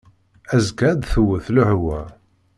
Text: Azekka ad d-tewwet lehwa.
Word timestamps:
Azekka 0.55 0.83
ad 0.91 0.99
d-tewwet 1.01 1.47
lehwa. 1.55 1.99